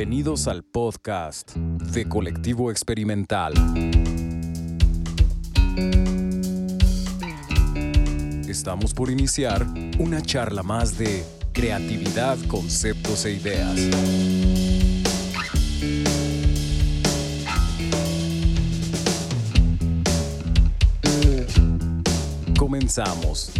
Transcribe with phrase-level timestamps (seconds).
[0.00, 3.52] Bienvenidos al podcast de Colectivo Experimental.
[8.48, 9.66] Estamos por iniciar
[9.98, 11.22] una charla más de
[11.52, 13.78] creatividad, conceptos e ideas.
[22.56, 23.52] Comenzamos.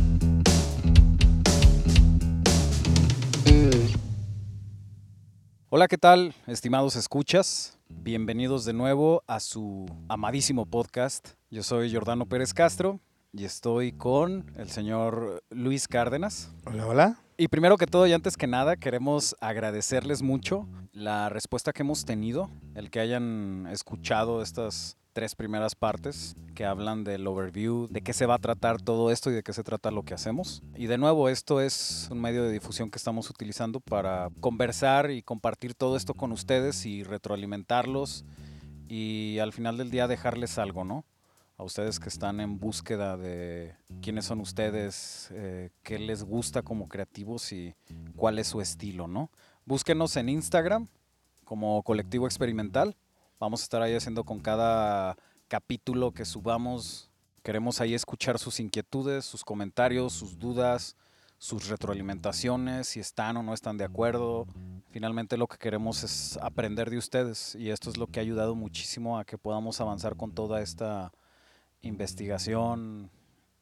[5.72, 7.78] Hola, ¿qué tal, estimados escuchas?
[7.88, 11.34] Bienvenidos de nuevo a su amadísimo podcast.
[11.48, 12.98] Yo soy Jordano Pérez Castro
[13.32, 16.50] y estoy con el señor Luis Cárdenas.
[16.66, 17.20] Hola, hola.
[17.36, 22.04] Y primero que todo y antes que nada, queremos agradecerles mucho la respuesta que hemos
[22.04, 28.12] tenido, el que hayan escuchado estas tres primeras partes que hablan del overview, de qué
[28.12, 30.62] se va a tratar todo esto y de qué se trata lo que hacemos.
[30.76, 35.22] Y de nuevo, esto es un medio de difusión que estamos utilizando para conversar y
[35.22, 38.24] compartir todo esto con ustedes y retroalimentarlos
[38.88, 41.04] y al final del día dejarles algo, ¿no?
[41.56, 46.88] A ustedes que están en búsqueda de quiénes son ustedes, eh, qué les gusta como
[46.88, 47.74] creativos y
[48.16, 49.30] cuál es su estilo, ¿no?
[49.66, 50.88] Búsquenos en Instagram
[51.44, 52.96] como colectivo experimental
[53.40, 55.16] Vamos a estar ahí haciendo con cada
[55.48, 57.10] capítulo que subamos.
[57.42, 60.94] Queremos ahí escuchar sus inquietudes, sus comentarios, sus dudas,
[61.38, 64.46] sus retroalimentaciones, si están o no están de acuerdo.
[64.90, 68.54] Finalmente lo que queremos es aprender de ustedes y esto es lo que ha ayudado
[68.54, 71.10] muchísimo a que podamos avanzar con toda esta
[71.80, 73.10] investigación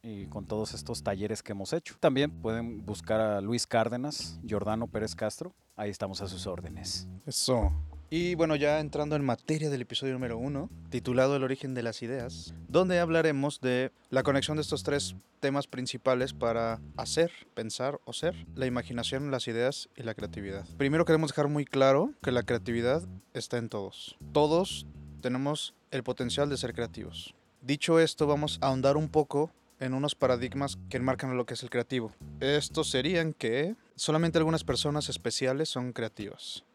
[0.03, 1.95] y con todos estos talleres que hemos hecho.
[2.01, 5.55] También pueden buscar a Luis Cárdenas, Jordano Pérez Castro.
[5.77, 7.07] Ahí estamos a sus órdenes.
[7.25, 7.71] Eso.
[8.11, 12.01] Y bueno, ya entrando en materia del episodio número uno, titulado El origen de las
[12.01, 18.13] ideas, donde hablaremos de la conexión de estos tres temas principales para hacer, pensar o
[18.13, 20.65] ser, la imaginación, las ideas y la creatividad.
[20.77, 23.03] Primero queremos dejar muy claro que la creatividad
[23.35, 24.17] está en todos.
[24.33, 24.87] Todos
[25.21, 27.35] tenemos el potencial de ser creativos.
[27.61, 31.61] Dicho esto, vamos a ahondar un poco en unos paradigmas que enmarcan lo que es
[31.61, 32.15] el creativo.
[32.39, 36.65] Estos serían que solamente algunas personas especiales son creativas.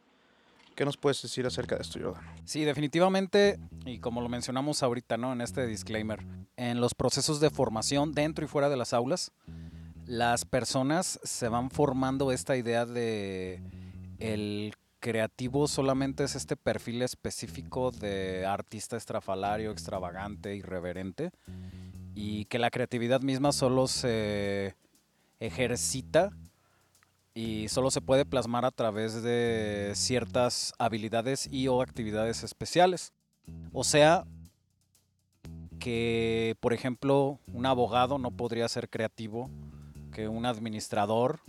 [0.75, 2.25] ¿Qué nos puedes decir acerca de esto, Jordan?
[2.45, 5.33] Sí, definitivamente, y como lo mencionamos ahorita, ¿no?
[5.33, 6.25] En este disclaimer,
[6.57, 9.33] en los procesos de formación dentro y fuera de las aulas,
[10.07, 13.63] las personas se van formando esta idea de
[14.19, 21.31] el creativo solamente es este perfil específico de artista estrafalario, extravagante, irreverente,
[22.15, 24.77] y que la creatividad misma solo se
[25.41, 26.31] ejercita
[27.35, 33.13] y solo se puede plasmar a través de ciertas habilidades y o actividades especiales.
[33.73, 34.25] O sea,
[35.81, 39.51] que por ejemplo un abogado no podría ser creativo
[40.13, 41.41] que un administrador.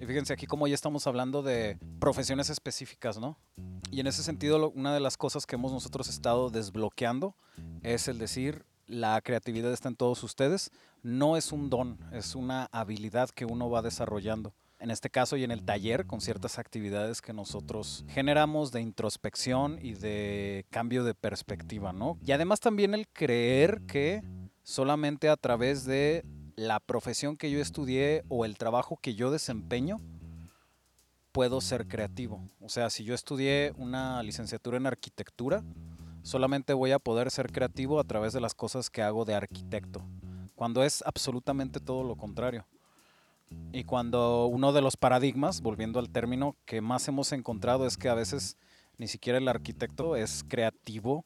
[0.00, 3.38] Y fíjense aquí como ya estamos hablando de profesiones específicas, ¿no?
[3.90, 7.36] Y en ese sentido una de las cosas que hemos nosotros estado desbloqueando
[7.82, 10.70] es el decir, la creatividad está en todos ustedes,
[11.02, 15.44] no es un don, es una habilidad que uno va desarrollando en este caso y
[15.44, 21.14] en el taller con ciertas actividades que nosotros generamos de introspección y de cambio de
[21.14, 22.18] perspectiva, ¿no?
[22.22, 24.22] Y además también el creer que
[24.62, 26.22] solamente a través de
[26.54, 30.02] la profesión que yo estudié o el trabajo que yo desempeño
[31.32, 32.46] puedo ser creativo.
[32.60, 35.64] O sea, si yo estudié una licenciatura en arquitectura,
[36.20, 40.04] solamente voy a poder ser creativo a través de las cosas que hago de arquitecto,
[40.54, 42.66] cuando es absolutamente todo lo contrario.
[43.72, 48.08] Y cuando uno de los paradigmas, volviendo al término, que más hemos encontrado es que
[48.08, 48.56] a veces
[48.98, 51.24] ni siquiera el arquitecto es creativo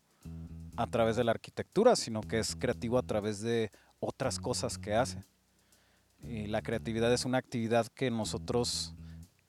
[0.77, 3.71] a través de la arquitectura, sino que es creativo a través de
[4.01, 5.25] otras cosas que hace.
[6.23, 8.95] Y la creatividad es una actividad que nosotros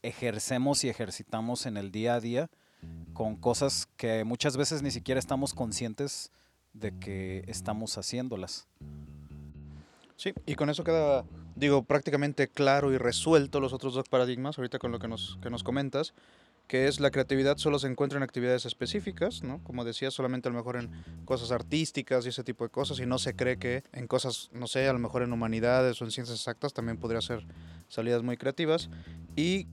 [0.01, 2.49] ejercemos y ejercitamos en el día a día
[3.13, 6.31] con cosas que muchas veces ni siquiera estamos conscientes
[6.73, 8.67] de que estamos haciéndolas.
[10.19, 11.23] Sí, y con eso queda
[11.55, 15.49] digo, prácticamente claro y resuelto los otros dos paradigmas, ahorita con lo que nos, que
[15.49, 16.13] nos comentas,
[16.67, 19.63] que es la creatividad solo se encuentra en actividades específicas, ¿no?
[19.63, 20.91] Como decía, solamente a lo mejor en
[21.23, 24.67] cosas artísticas y ese tipo de cosas, y no se cree que en cosas, no
[24.67, 27.45] sé, a lo mejor en humanidades o en ciencias exactas también podría ser
[27.87, 28.89] salidas muy creativas,
[29.37, 29.67] y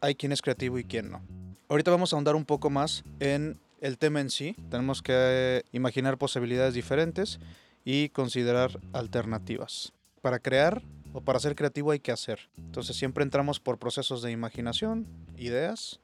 [0.00, 1.22] hay quien es creativo y quien no.
[1.68, 6.18] Ahorita vamos a ahondar un poco más en el tema en sí, tenemos que imaginar
[6.18, 7.38] posibilidades diferentes
[7.84, 9.92] y considerar alternativas.
[10.22, 10.82] Para crear
[11.12, 12.40] o para ser creativo hay que hacer.
[12.56, 16.00] Entonces siempre entramos por procesos de imaginación, ideas,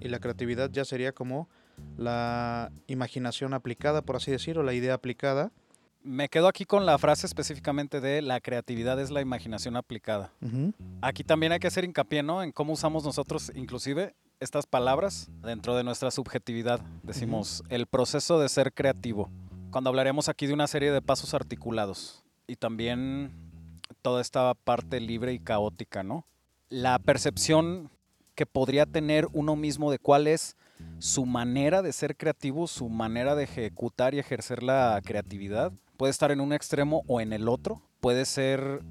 [0.00, 1.48] y la creatividad ya sería como
[1.96, 5.50] la imaginación aplicada, por así decirlo, la idea aplicada.
[6.02, 10.32] Me quedo aquí con la frase específicamente de la creatividad es la imaginación aplicada.
[11.00, 12.42] Aquí también hay que hacer hincapié ¿no?
[12.42, 16.80] en cómo usamos nosotros inclusive estas palabras dentro de nuestra subjetividad.
[17.02, 19.30] Decimos, el proceso de ser creativo.
[19.70, 23.32] Cuando hablaremos aquí de una serie de pasos articulados y también
[24.02, 26.26] toda esta parte libre y caótica, ¿no?
[26.68, 27.90] La percepción
[28.34, 30.56] que podría tener uno mismo de cuál es
[30.98, 36.30] su manera de ser creativo, su manera de ejecutar y ejercer la creatividad, puede estar
[36.30, 38.82] en un extremo o en el otro, puede ser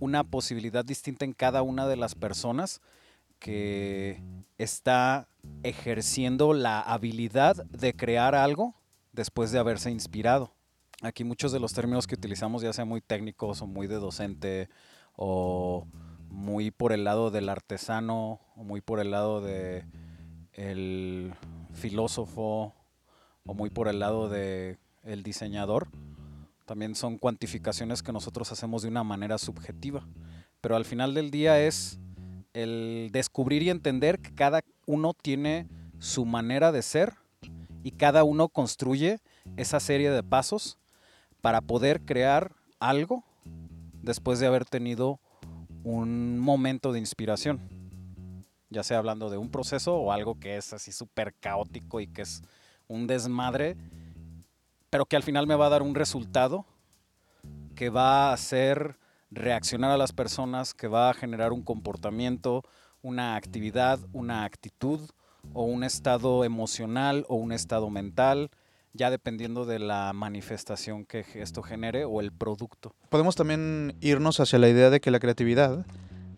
[0.00, 2.80] una posibilidad distinta en cada una de las personas
[3.38, 4.22] que
[4.56, 5.28] está
[5.64, 8.74] ejerciendo la habilidad de crear algo
[9.12, 10.54] después de haberse inspirado.
[11.02, 14.68] Aquí muchos de los términos que utilizamos, ya sean muy técnicos o muy de docente
[15.14, 15.86] o
[16.28, 19.84] muy por el lado del artesano o muy por el lado de
[20.52, 21.34] el
[21.72, 22.74] filósofo
[23.44, 25.88] o muy por el lado de el diseñador,
[26.66, 30.06] también son cuantificaciones que nosotros hacemos de una manera subjetiva.
[30.60, 31.98] Pero al final del día es
[32.54, 35.68] el descubrir y entender que cada uno tiene
[35.98, 37.14] su manera de ser
[37.82, 39.20] y cada uno construye
[39.56, 40.78] esa serie de pasos
[41.40, 43.24] para poder crear algo
[44.02, 45.20] después de haber tenido
[45.84, 47.60] un momento de inspiración.
[48.70, 52.22] Ya sea hablando de un proceso o algo que es así súper caótico y que
[52.22, 52.42] es
[52.88, 53.76] un desmadre,
[54.88, 56.64] pero que al final me va a dar un resultado
[57.74, 58.98] que va a hacer
[59.30, 62.62] reaccionar a las personas, que va a generar un comportamiento,
[63.02, 65.00] una actividad, una actitud
[65.52, 68.50] o un estado emocional o un estado mental,
[68.92, 72.94] ya dependiendo de la manifestación que esto genere o el producto.
[73.08, 75.86] Podemos también irnos hacia la idea de que la creatividad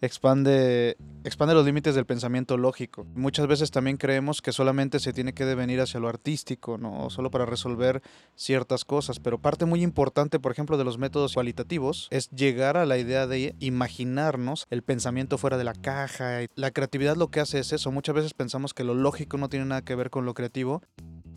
[0.01, 3.07] expande, expande los límites del pensamiento lógico.
[3.15, 7.11] Muchas veces también creemos que solamente se tiene que devenir hacia lo artístico, ¿no?
[7.11, 8.03] solo para resolver
[8.35, 12.87] ciertas cosas, pero parte muy importante, por ejemplo, de los métodos cualitativos es llegar a
[12.87, 16.41] la idea de imaginarnos el pensamiento fuera de la caja.
[16.55, 17.91] La creatividad lo que hace es eso.
[17.93, 20.83] Muchas veces pensamos que lo lógico no tiene nada que ver con lo creativo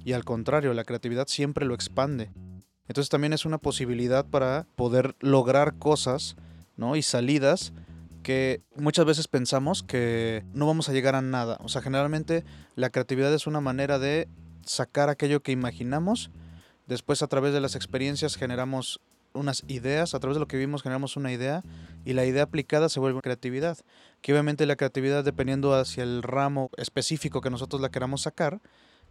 [0.04, 2.32] y al contrario, la creatividad siempre lo expande.
[2.88, 6.38] Entonces también es una posibilidad para poder lograr cosas
[6.78, 6.96] ¿no?
[6.96, 7.74] y salidas
[8.28, 11.58] que muchas veces pensamos que no vamos a llegar a nada.
[11.62, 12.44] O sea, generalmente
[12.76, 14.28] la creatividad es una manera de
[14.66, 16.30] sacar aquello que imaginamos,
[16.88, 19.00] después a través de las experiencias generamos
[19.32, 21.64] unas ideas, a través de lo que vimos generamos una idea
[22.04, 23.78] y la idea aplicada se vuelve creatividad.
[24.20, 28.60] Que obviamente la creatividad dependiendo hacia el ramo específico que nosotros la queramos sacar,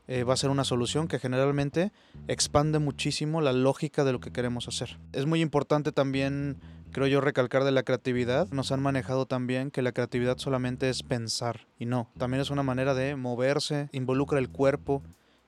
[0.09, 1.91] eh, va a ser una solución que generalmente
[2.29, 4.99] expande muchísimo la lógica de lo que queremos hacer.
[5.15, 6.61] Es muy importante también
[6.93, 11.03] creo yo, recalcar de la creatividad, nos han manejado también que la creatividad solamente es
[11.03, 15.03] pensar y no, también es una manera de moverse, involucra el cuerpo,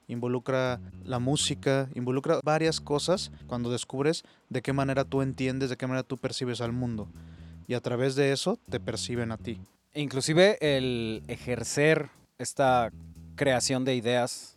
[0.08, 5.87] involucra la música, involucra varias cosas cuando descubres de qué manera tú entiendes, de qué
[5.87, 7.08] manera tú percibes al mundo.
[7.67, 9.61] Y a través de eso te perciben a ti.
[9.94, 12.08] Inclusive el ejercer
[12.38, 12.91] esta
[13.37, 14.56] creación de ideas,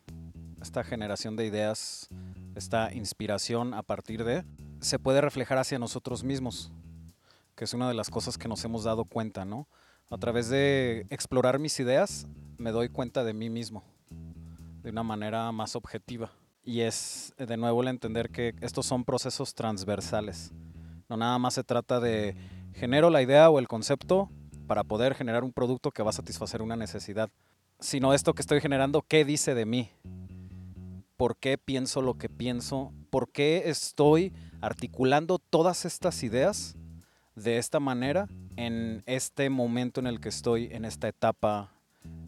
[0.62, 2.10] esta generación de ideas,
[2.56, 4.44] esta inspiración a partir de,
[4.81, 6.72] se puede reflejar hacia nosotros mismos
[7.62, 9.68] que es una de las cosas que nos hemos dado cuenta, ¿no?
[10.10, 12.25] A través de explorar mis ideas,
[12.57, 13.83] me doy cuenta de mí mismo,
[14.81, 16.31] de una manera más objetiva.
[16.63, 20.51] Y es, de nuevo, el entender que estos son procesos transversales.
[21.07, 22.36] No nada más se trata de
[22.74, 24.31] genero la idea o el concepto
[24.66, 27.30] para poder generar un producto que va a satisfacer una necesidad,
[27.79, 29.91] sino esto que estoy generando, ¿qué dice de mí?
[31.22, 32.94] ¿Por qué pienso lo que pienso?
[33.12, 36.75] ¿Por qué estoy articulando todas estas ideas
[37.36, 41.74] de esta manera en este momento en el que estoy, en esta etapa,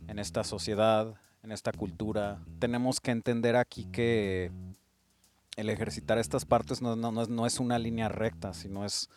[0.08, 2.40] en esta sociedad, en esta cultura.
[2.60, 4.52] Tenemos que entender aquí que
[5.56, 9.10] el ejercitar estas partes no, es una línea recta, sino es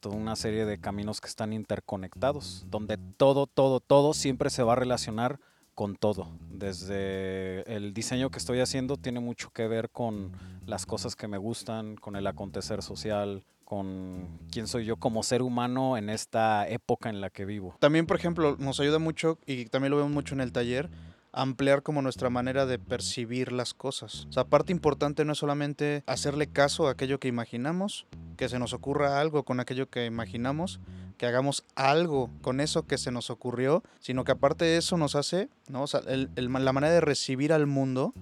[0.00, 4.74] toda una serie de caminos que están interconectados, donde todo, todo, todo siempre se va
[4.74, 5.40] a relacionar
[5.74, 6.28] con todo.
[6.50, 10.32] Desde el diseño que estoy haciendo tiene mucho que ver con
[10.66, 15.40] las cosas que me gustan, con el acontecer social, con quién soy yo como ser
[15.40, 17.74] humano en esta época en la que vivo.
[17.80, 20.90] También, por ejemplo, nos ayuda mucho, y también lo vemos mucho en el taller,
[21.32, 24.26] ampliar como nuestra manera de percibir las cosas.
[24.28, 28.58] O sea, parte importante no es solamente hacerle caso a aquello que imaginamos, que se
[28.58, 30.78] nos ocurra algo con aquello que imaginamos,
[31.22, 35.14] que hagamos algo con eso que se nos ocurrió, sino que aparte de eso nos
[35.14, 38.12] hace, la manera de recibir al mundo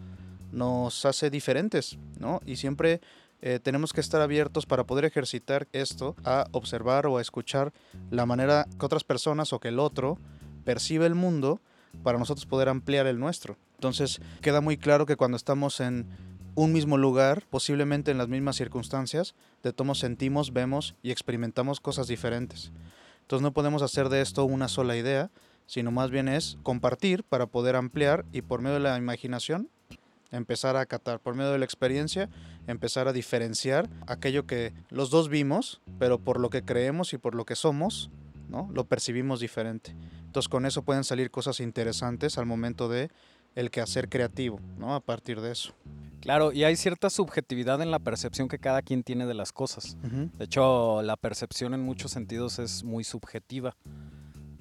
[0.52, 2.42] nos hace diferentes, ¿no?
[2.44, 3.00] Y siempre
[3.40, 7.72] eh, tenemos que estar abiertos para poder ejercitar esto a observar o a escuchar
[8.10, 10.18] la manera que otras personas o que el otro
[10.66, 11.62] percibe el mundo
[12.02, 13.56] para nosotros poder ampliar el nuestro.
[13.76, 16.06] Entonces queda muy claro que cuando estamos en
[16.54, 22.08] un mismo lugar, posiblemente en las mismas circunstancias, de todos sentimos, vemos y experimentamos cosas
[22.08, 22.72] diferentes.
[23.30, 25.30] Entonces no podemos hacer de esto una sola idea,
[25.66, 29.68] sino más bien es compartir para poder ampliar y por medio de la imaginación
[30.32, 32.28] empezar a acatar, por medio de la experiencia
[32.66, 37.36] empezar a diferenciar aquello que los dos vimos, pero por lo que creemos y por
[37.36, 38.10] lo que somos,
[38.48, 38.68] ¿no?
[38.74, 39.94] Lo percibimos diferente.
[40.26, 43.12] Entonces con eso pueden salir cosas interesantes al momento de
[43.54, 44.96] el quehacer creativo, ¿no?
[44.96, 45.72] A partir de eso.
[46.20, 49.96] Claro, y hay cierta subjetividad en la percepción que cada quien tiene de las cosas.
[50.02, 53.74] De hecho, la percepción en muchos sentidos es muy subjetiva.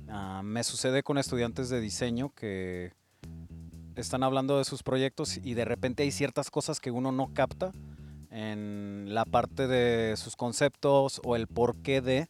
[0.08, 2.94] Ah, me sucede con estudiantes de diseño que
[3.96, 7.72] están hablando de sus proyectos y de repente hay ciertas cosas que uno no capta
[8.32, 12.30] en la parte de sus conceptos o el porqué de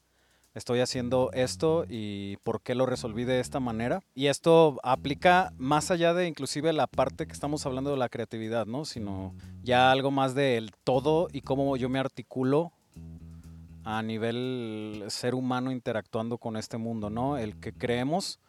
[0.59, 4.01] estoy haciendo esto y por qué lo resolví de esta manera.
[4.13, 8.67] Y esto aplica más allá de inclusive la parte que estamos hablando de la creatividad,
[8.67, 8.85] ¿no?
[8.85, 12.71] Sino ya algo más del todo y cómo yo me articulo
[13.83, 17.37] a nivel ser humano interactuando con este mundo, ¿no?
[17.37, 18.39] El que creemos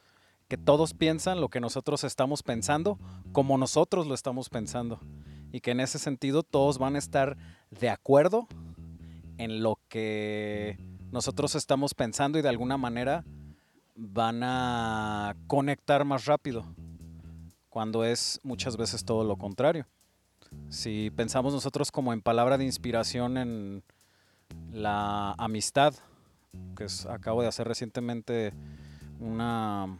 [0.48, 2.98] que todos piensan lo que nosotros estamos pensando
[3.32, 5.00] como nosotros lo estamos pensando.
[5.52, 7.36] Y que en ese sentido todos van a estar
[7.70, 8.48] de acuerdo
[9.38, 10.76] en lo que
[11.12, 13.24] nosotros estamos pensando y de alguna manera
[13.96, 16.64] van a conectar más rápido,
[17.68, 19.86] cuando es muchas veces todo lo contrario.
[20.68, 23.82] Si pensamos nosotros como en palabra de inspiración en
[24.72, 25.94] la amistad,
[26.76, 28.52] que acabo de hacer recientemente
[29.20, 29.98] una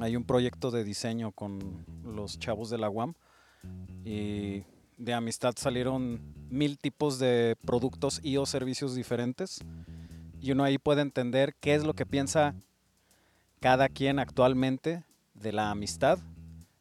[0.00, 3.14] hay un proyecto de diseño con los chavos de la UAM
[4.04, 4.62] y
[4.96, 9.60] de amistad salieron mil tipos de productos y o servicios diferentes
[10.40, 12.54] y uno ahí puede entender qué es lo que piensa
[13.60, 15.04] cada quien actualmente
[15.34, 16.18] de la amistad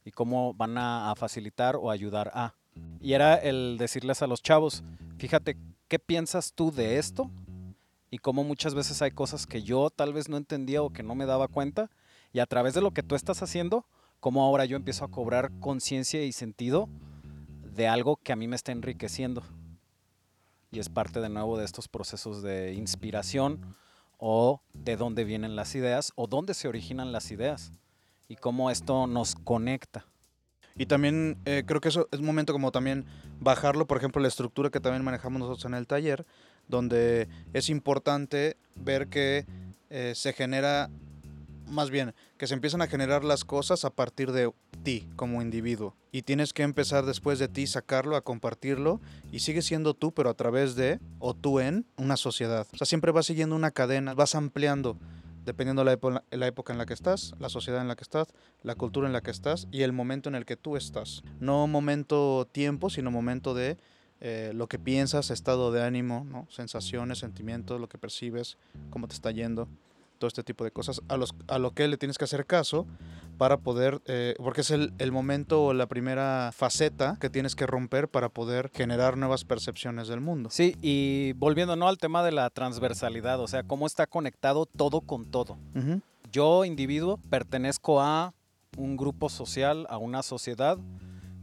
[0.06, 2.56] y cómo van a, facilitar o ayudar a.
[3.01, 4.84] Y era el decirles a los chavos,
[5.18, 7.30] fíjate, ¿qué piensas tú de esto?
[8.10, 11.16] Y cómo muchas veces hay cosas que yo tal vez no entendía o que no
[11.16, 11.89] me daba cuenta
[12.32, 13.86] y a través de lo que tú estás haciendo,
[14.20, 16.89] como ahora yo empiezo a cobrar conciencia y sentido
[17.75, 19.44] de algo que a mí me está enriqueciendo.
[20.71, 23.75] Y es parte de nuevo de estos procesos de inspiración
[24.17, 27.73] o de dónde vienen las ideas o dónde se originan las ideas
[28.27, 30.05] y cómo esto nos conecta.
[30.75, 33.05] Y también eh, creo que eso es un momento como también
[33.39, 36.25] bajarlo, por ejemplo, la estructura que también manejamos nosotros en el taller,
[36.67, 39.45] donde es importante ver que
[39.89, 40.89] eh, se genera
[41.69, 44.51] más bien, que se empiezan a generar las cosas a partir de
[44.83, 45.95] ti como individuo.
[46.11, 48.99] Y tienes que empezar después de ti sacarlo, a compartirlo.
[49.31, 52.67] Y sigue siendo tú, pero a través de, o tú en, una sociedad.
[52.73, 54.97] O sea, siempre vas siguiendo una cadena, vas ampliando
[55.45, 58.27] dependiendo de la, la, época en la que estás, la sociedad en la que estás,
[58.61, 61.23] la cultura en la que estás y el momento en el que tú estás.
[61.39, 63.77] No momento tiempo, sino momento de
[64.21, 66.45] eh, lo que piensas, estado de ánimo, ¿no?
[66.51, 68.57] sensaciones, sentimientos, lo que percibes,
[68.91, 69.67] cómo te está yendo
[70.19, 72.85] todo este tipo de cosas, a, los, a lo que le tienes que hacer caso
[73.38, 77.65] para poder, eh, porque es el, el, momento o la primera faceta que tienes que
[77.65, 80.49] romper para poder generar nuevas percepciones del mundo.
[80.51, 81.88] Sí, y volviendo ¿no?
[81.88, 85.57] al tema de la transversalidad, o sea, cómo está conectado todo con todo.
[86.31, 88.33] Yo, individuo, pertenezco a
[88.77, 90.77] un grupo social, a una sociedad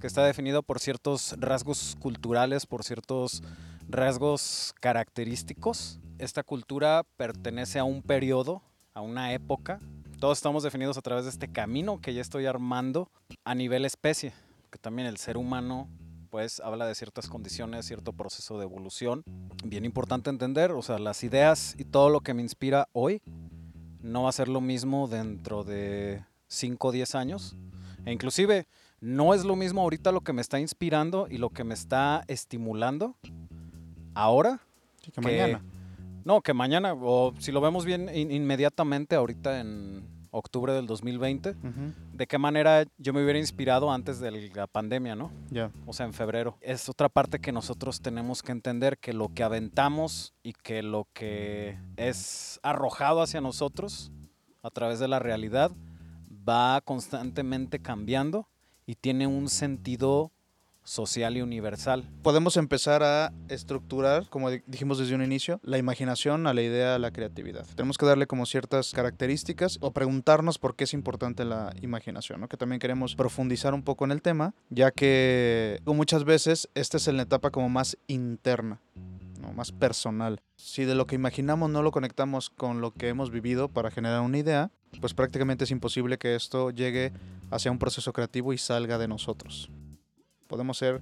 [0.00, 3.42] que está definido por ciertos rasgos culturales, por ciertos
[3.88, 8.63] rasgos característicos esta cultura pertenece a un periodo,
[8.95, 9.81] a una época.
[10.19, 13.11] Todos estamos definidos a través de este camino que ya estoy armando
[13.45, 14.33] a nivel especie,
[14.71, 15.89] que también el ser humano
[16.31, 19.23] pues habla de ciertas condiciones, cierto proceso de evolución.
[19.65, 23.23] Bien importante entender, o sea, las ideas y todo lo que me inspira hoy
[24.01, 27.57] no va a ser lo mismo dentro de 5 o 10 años.
[28.05, 28.67] E inclusive
[29.01, 32.25] no es lo mismo ahorita lo que me está inspirando y lo que me está
[32.29, 33.17] estimulando
[34.15, 34.61] ahora
[35.13, 35.63] que, mañana.
[36.26, 40.02] No, que mañana, o si lo vemos bien inmediatamente ahorita en
[40.33, 41.54] octubre del 2020,
[42.14, 45.30] de qué manera yo me hubiera inspirado antes de la pandemia, ¿no?
[45.50, 45.71] Ya.
[45.87, 46.59] O sea, en febrero.
[46.61, 51.06] Es otra parte que nosotros tenemos que entender, que lo que aventamos y que lo
[51.12, 54.11] que es arrojado hacia nosotros
[54.64, 55.71] a través de la realidad
[56.28, 58.49] va constantemente cambiando
[58.85, 60.33] y tiene un sentido
[60.87, 62.09] social y universal.
[62.23, 66.99] Podemos empezar a estructurar, como dijimos desde un inicio, la imaginación a la idea, a
[66.99, 67.66] la creatividad.
[67.75, 72.49] Tenemos que darle como ciertas características o preguntarnos por qué es importante la imaginación, ¿no?
[72.49, 77.07] que también queremos profundizar un poco en el tema, ya que muchas veces esta es
[77.09, 78.81] la etapa como más interna.
[79.40, 79.52] ¿no?
[79.52, 80.40] más personal.
[80.57, 84.21] Si de lo que imaginamos no lo conectamos con lo que hemos vivido para generar
[84.21, 87.12] una idea, pues prácticamente es imposible que esto llegue
[87.50, 89.71] hacia un proceso creativo y salga de nosotros.
[90.47, 91.00] Podemos ser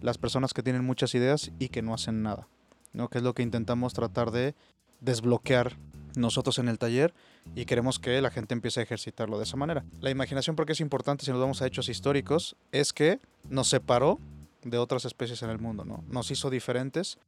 [0.00, 2.48] las personas que tienen muchas ideas y que no hacen nada,
[2.92, 3.08] ¿no?
[3.08, 4.54] Que es lo que intentamos tratar de
[5.00, 5.76] desbloquear
[6.16, 7.14] nosotros en el taller
[7.54, 9.84] y queremos que la gente empiece a ejercitarlo de esa manera.
[10.00, 14.18] La imaginación, porque es importante si nos vamos a hechos históricos, es que nos separó
[14.64, 16.02] de otras especies en el mundo, ¿no?
[16.08, 17.18] Nos hizo diferentes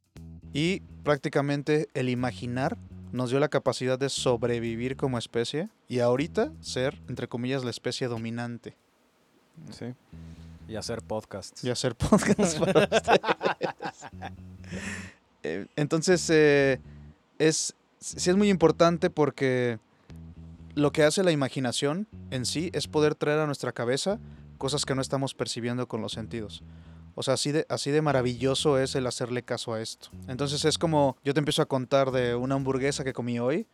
[0.53, 2.77] y prácticamente el imaginar
[3.11, 8.07] nos dio la capacidad de sobrevivir como especie y ahorita ser, entre comillas, la especie
[8.07, 8.75] dominante.
[9.71, 9.93] Sí.
[10.69, 11.63] Y hacer podcasts.
[11.63, 13.19] Y hacer podcasts para ustedes.
[15.43, 16.79] Eh, Entonces, eh,
[17.39, 19.79] es, sí es muy importante porque
[20.75, 24.19] lo que hace la imaginación en sí es poder traer a nuestra cabeza
[24.57, 26.63] cosas que no estamos percibiendo con los sentidos.
[27.15, 30.09] O sea, así de, así de maravilloso es el hacerle caso a esto.
[30.27, 33.65] Entonces es como yo te empiezo a contar de una hamburguesa que comí hoy.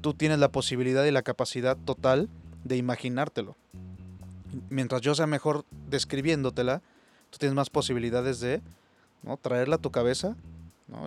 [0.00, 2.28] Tú tienes la posibilidad y la capacidad total
[2.64, 3.56] de imaginártelo.
[4.68, 6.82] Mientras yo sea mejor describiéndotela,
[7.30, 8.62] tú tienes más posibilidades de
[9.22, 9.36] ¿no?
[9.36, 10.36] traerla a tu cabeza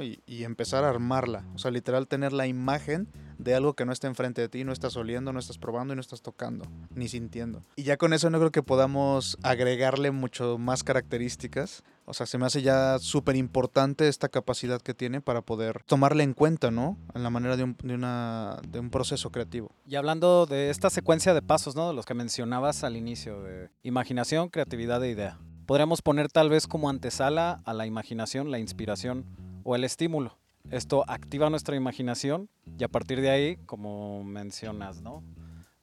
[0.02, 1.44] y, y empezar a armarla.
[1.56, 4.72] O sea, literal tener la imagen de algo que no está enfrente de ti, no
[4.72, 7.62] estás oliendo, no estás probando y no estás tocando, ni sintiendo.
[7.75, 11.84] Y ya con eso no creo que podamos agregarle mucho más características.
[12.06, 16.24] O sea, se me hace ya súper importante esta capacidad que tiene para poder tomarle
[16.24, 16.98] en cuenta, ¿no?
[17.13, 19.72] En la manera de un, de una, de un proceso creativo.
[19.88, 21.88] Y hablando de esta secuencia de pasos, ¿no?
[21.88, 25.40] De los que mencionabas al inicio, de imaginación, creatividad e idea.
[25.66, 29.25] Podríamos poner tal vez como antesala a la imaginación, la inspiración
[29.63, 30.38] o el estímulo.
[30.72, 35.24] Esto activa nuestra imaginación y a partir de ahí, como mencionas, ¿no?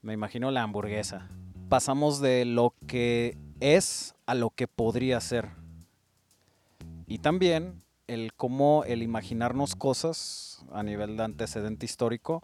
[0.03, 1.29] Me imagino la hamburguesa.
[1.69, 5.51] Pasamos de lo que es a lo que podría ser.
[7.07, 12.43] Y también el cómo el imaginarnos cosas a nivel de antecedente histórico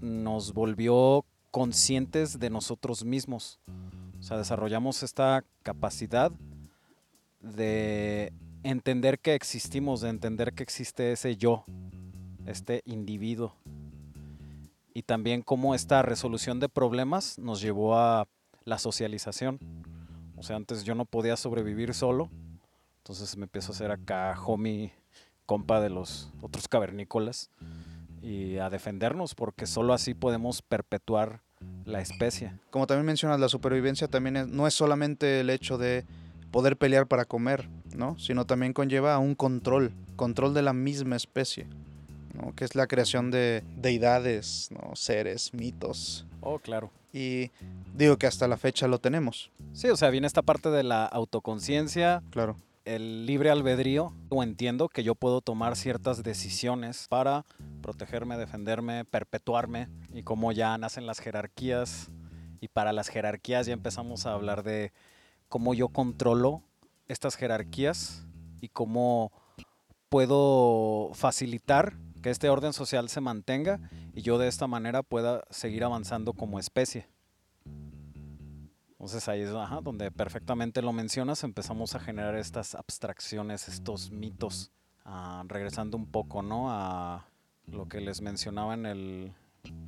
[0.00, 3.58] nos volvió conscientes de nosotros mismos.
[4.20, 6.30] O sea, desarrollamos esta capacidad
[7.40, 8.32] de
[8.64, 11.64] entender que existimos, de entender que existe ese yo,
[12.46, 13.54] este individuo.
[14.92, 18.26] Y también cómo esta resolución de problemas nos llevó a
[18.64, 19.58] la socialización.
[20.36, 22.30] O sea, antes yo no podía sobrevivir solo,
[22.98, 24.92] entonces me empiezo a hacer acá homie,
[25.46, 27.50] compa de los otros cavernícolas
[28.22, 31.42] y a defendernos, porque solo así podemos perpetuar
[31.84, 32.52] la especie.
[32.70, 36.06] Como también mencionas, la supervivencia también no es solamente el hecho de
[36.50, 38.18] poder pelear para comer, ¿no?
[38.18, 41.66] Sino también conlleva a un control, control de la misma especie,
[42.34, 42.54] ¿no?
[42.54, 44.94] Que es la creación de deidades, ¿no?
[44.94, 46.26] Seres, mitos.
[46.40, 46.90] Oh, claro.
[47.12, 47.50] Y
[47.94, 51.04] digo que hasta la fecha lo tenemos, Sí, o sea, viene esta parte de la
[51.04, 52.56] autoconciencia, claro.
[52.84, 57.44] el libre albedrío, o entiendo que yo puedo tomar ciertas decisiones para
[57.82, 62.10] protegerme, defenderme, perpetuarme, y cómo ya nacen las jerarquías,
[62.60, 64.92] y para las jerarquías ya empezamos a hablar de
[65.48, 66.62] cómo yo controlo
[67.08, 68.26] estas jerarquías
[68.60, 69.32] y cómo
[70.08, 73.80] puedo facilitar que este orden social se mantenga
[74.14, 77.06] y yo de esta manera pueda seguir avanzando como especie.
[78.92, 84.70] Entonces ahí es donde perfectamente lo mencionas, empezamos a generar estas abstracciones, estos mitos,
[85.04, 86.70] ah, regresando un poco ¿no?
[86.70, 87.26] a
[87.66, 89.34] lo que les mencionaba en el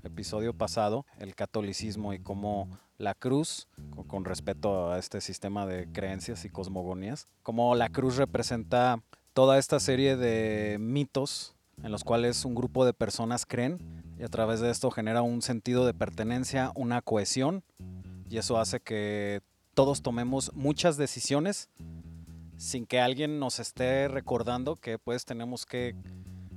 [0.03, 3.69] episodio pasado, el catolicismo y cómo la cruz,
[4.07, 9.81] con, respecto a este sistema de creencias y cosmogonías, cómo la cruz representa toda esta
[9.81, 13.79] serie de mitos en los cuales un grupo de personas creen
[14.19, 17.62] y a través de esto genera un sentido de pertenencia, una cohesión
[18.31, 19.43] y eso hace que
[19.75, 21.69] todos tomemos muchas decisiones
[22.57, 25.95] sin que alguien nos esté recordando que pues tenemos que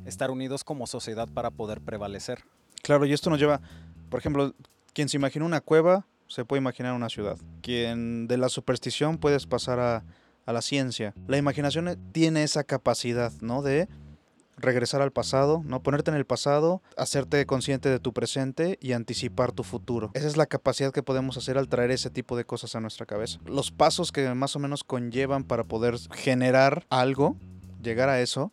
[0.05, 2.45] estar unidos como sociedad para poder prevalecer.
[2.81, 3.61] Claro, y esto nos lleva,
[4.09, 4.53] por ejemplo,
[4.93, 7.37] quien se imagina una cueva, se puede imaginar una ciudad.
[7.61, 10.03] Quien de la superstición puedes pasar a,
[10.45, 11.13] a la ciencia.
[11.27, 13.61] La imaginación eh, tiene esa capacidad, ¿no?
[13.61, 13.87] De
[14.59, 19.51] regresar al pasado, no ponerte en el pasado, hacerte consciente de tu presente y anticipar
[19.51, 20.11] tu futuro.
[20.13, 23.05] Esa es la capacidad que podemos hacer al traer ese tipo de cosas a nuestra
[23.05, 23.39] cabeza.
[23.45, 27.37] Los pasos que más o menos conllevan para poder generar algo,
[27.81, 28.51] llegar a eso,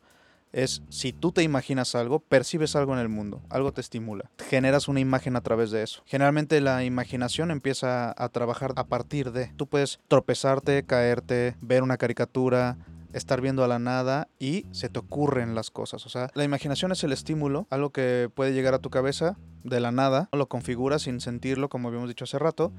[0.53, 4.89] es si tú te imaginas algo, percibes algo en el mundo, algo te estimula, generas
[4.89, 6.03] una imagen a través de eso.
[6.07, 11.97] Generalmente la imaginación empieza a trabajar a partir de, tú puedes tropezarte, caerte, ver una
[11.97, 12.79] caricatura,
[13.13, 16.07] estar viendo a la nada y se te ocurren las cosas.
[16.07, 19.81] O sea, la imaginación es el estímulo, algo que puede llegar a tu cabeza de
[19.81, 22.73] la nada, lo configuras sin sentirlo, como habíamos dicho hace rato.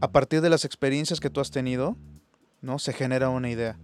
[0.00, 1.96] A partir de las experiencias que tú has tenido,
[2.60, 2.78] ¿no?
[2.78, 3.78] Se genera una idea.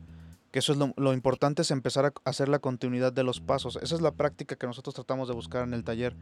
[0.50, 3.78] Que eso es lo, lo importante, es empezar a hacer la continuidad de los pasos.
[3.82, 6.16] Esa es la práctica que nosotros tratamos de buscar en el taller.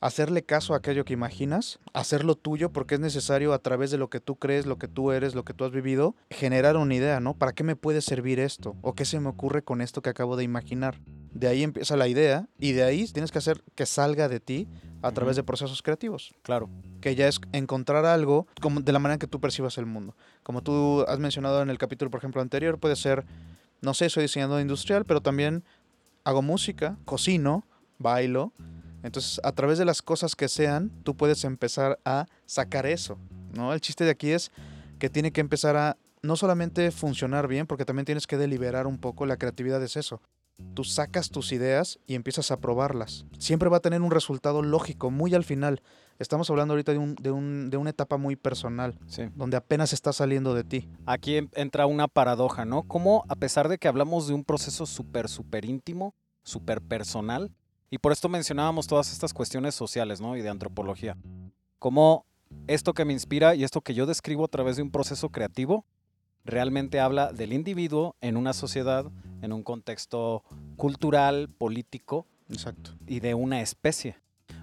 [0.00, 4.10] Hacerle caso a aquello que imaginas, hacerlo tuyo porque es necesario a través de lo
[4.10, 7.20] que tú crees, lo que tú eres, lo que tú has vivido, generar una idea,
[7.20, 7.34] ¿no?
[7.34, 8.74] ¿Para qué me puede servir esto?
[8.82, 10.98] ¿O qué se me ocurre con esto que acabo de imaginar?
[11.32, 14.66] De ahí empieza la idea y de ahí tienes que hacer que salga de ti
[15.02, 16.68] a través de procesos creativos, Claro.
[17.00, 20.16] que ya es encontrar algo como de la manera que tú percibas el mundo.
[20.42, 23.24] Como tú has mencionado en el capítulo, por ejemplo, anterior, puede ser,
[23.82, 25.64] no sé, soy diseñador industrial, pero también
[26.24, 27.64] hago música, cocino,
[27.98, 28.52] bailo.
[29.02, 33.18] Entonces, a través de las cosas que sean, tú puedes empezar a sacar eso,
[33.52, 33.74] ¿no?
[33.74, 34.52] El chiste de aquí es
[35.00, 38.98] que tiene que empezar a no solamente funcionar bien, porque también tienes que deliberar un
[38.98, 40.22] poco, la creatividad es eso.
[40.74, 43.24] Tú sacas tus ideas y empiezas a probarlas.
[43.38, 45.82] Siempre va a tener un resultado lógico, muy al final.
[46.22, 49.24] Estamos hablando ahorita de, un- de un- de una etapa muy personal, Sí.
[49.34, 50.88] donde apenas está saliendo de ti.
[51.04, 52.84] Aquí en- entra una paradoja, ¿no?
[52.84, 57.50] Como a pesar de que hablamos de un proceso súper, súper íntimo, súper personal,
[57.90, 60.36] y por esto mencionábamos todas estas cuestiones sociales, ¿no?
[60.36, 61.16] Y de antropología.
[61.78, 62.24] Como
[62.66, 65.84] esto que me inspira y esto que yo describo a través de un proceso creativo
[66.44, 69.06] realmente habla del individuo en una sociedad,
[69.42, 70.42] en un contexto
[70.76, 72.92] cultural, político Exacto.
[73.06, 74.16] y de una especie.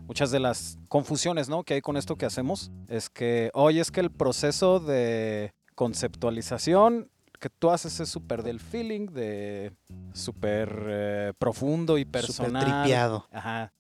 [0.10, 1.64] Muchas de las confusiones ¿no?
[1.64, 7.12] que hay con esto que hacemos es que, oye, es que el proceso de conceptualización
[7.40, 9.72] que tú haces es súper del feeling, de
[10.14, 12.64] súper eh, profundo y personal.
[12.64, 13.28] Súper tripeado.
[13.32, 13.72] Ajá.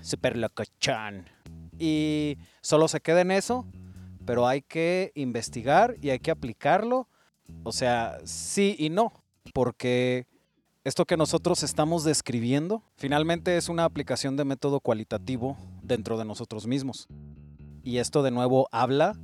[0.00, 1.26] Súper locochón.
[1.78, 3.66] Y solo se queda en eso,
[4.24, 7.08] pero hay que investigar y hay que aplicarlo.
[7.62, 9.12] O sea, sí y no,
[9.52, 10.26] porque
[10.88, 16.66] esto que nosotros estamos describiendo finalmente es una aplicación de método cualitativo dentro de nosotros
[16.66, 17.06] mismos.
[17.84, 19.14] Y esto de nuevo habla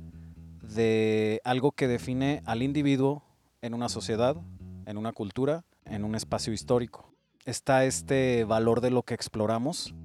[0.61, 3.23] de algo que define al individuo
[3.63, 4.37] en una sociedad,
[4.85, 7.11] en una cultura, en un espacio histórico.
[7.45, 9.95] Está este valor de lo que exploramos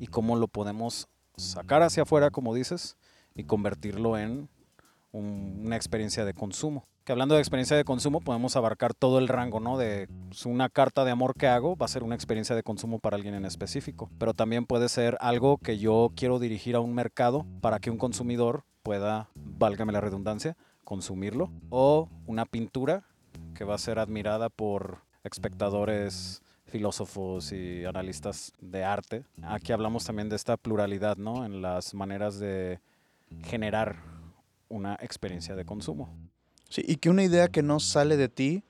[0.00, 2.96] y cómo lo podemos sacar hacia afuera, como dices,
[3.36, 4.48] y convertirlo en
[5.12, 6.84] un- una experiencia de consumo.
[7.04, 9.76] Que hablando de experiencia de consumo, podemos abarcar todo el rango, ¿no?
[9.76, 10.08] De
[10.46, 13.34] una carta de amor que hago va a ser una experiencia de consumo para alguien
[13.34, 14.08] en específico.
[14.18, 17.98] Pero también puede ser algo que yo quiero dirigir a un mercado para que un
[17.98, 21.50] consumidor pueda, válgame la redundancia, consumirlo.
[21.68, 23.04] O una pintura
[23.54, 29.26] que va a ser admirada por espectadores filósofos y analistas de arte.
[29.42, 31.44] Aquí hablamos también de esta pluralidad, ¿no?
[31.44, 32.80] En las maneras de
[33.42, 33.96] generar
[34.70, 36.08] una experiencia de consumo.
[36.74, 38.64] Sí, y que una idea que no sale de ti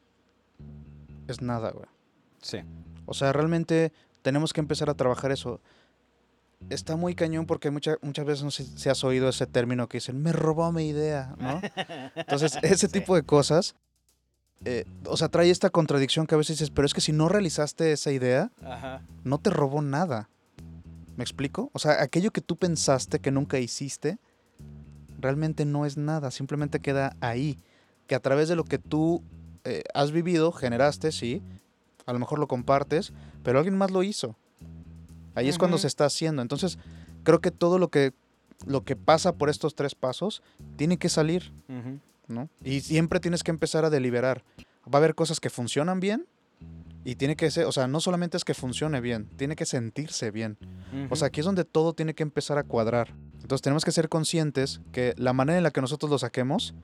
[1.26, 1.86] es nada, güey.
[2.42, 2.58] Sí.
[3.06, 5.62] O sea, realmente tenemos que empezar a trabajar eso.
[6.68, 9.96] Está muy cañón porque mucha- muchas veces no sé si has oído ese término que
[9.96, 11.62] dicen, me robó mi idea, ¿no?
[12.14, 12.92] Entonces, ese Sí.
[12.92, 13.74] tipo de cosas,
[14.66, 17.30] eh, o sea, trae esta contradicción que a veces dices, pero es que si no
[17.30, 19.00] realizaste esa idea, Ajá.
[19.24, 20.28] no te robó nada.
[21.16, 21.70] ¿Me explico?
[21.72, 24.18] O sea, aquello que tú pensaste que nunca hiciste,
[25.18, 27.58] realmente no es nada, simplemente queda ahí.
[28.06, 29.22] Que a través de lo que tú
[29.64, 31.42] eh, has vivido, generaste, sí,
[32.06, 33.12] a lo mejor lo compartes,
[33.42, 34.36] pero alguien más lo hizo.
[35.34, 36.42] Ahí es cuando se está haciendo.
[36.42, 36.78] Entonces,
[37.24, 38.12] creo que todo lo que,
[38.66, 40.42] lo que pasa por estos tres pasos
[40.76, 41.52] tiene que salir.
[42.28, 42.48] ¿no?
[42.62, 44.44] Y siempre tienes que empezar a deliberar.
[44.86, 46.26] Va a haber cosas que funcionan bien
[47.04, 50.30] y tiene que ser, o sea, no solamente es que funcione bien, tiene que sentirse
[50.30, 50.56] bien.
[51.10, 53.14] O sea, aquí es donde todo tiene que empezar a cuadrar.
[53.42, 56.74] Entonces tenemos que ser conscientes que la manera en la que nosotros lo saquemos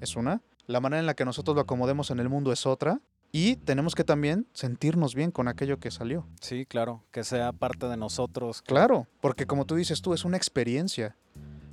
[0.00, 3.00] es una, la manera en la que nosotros lo acomodemos en el mundo es otra,
[3.32, 6.26] y tenemos que también sentirnos bien con aquello que salió.
[6.40, 8.62] Sí, claro, que sea parte de nosotros.
[8.62, 11.16] Claro, porque como tú dices tú, es una experiencia.